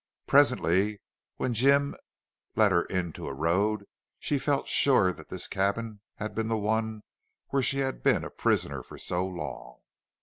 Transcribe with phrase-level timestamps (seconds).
[0.25, 0.99] Presently
[1.37, 1.95] when Jim
[2.55, 3.85] led her into a road
[4.17, 7.03] she felt sure that this cabin had been the one
[7.49, 9.81] where she had been a prisoner for so long.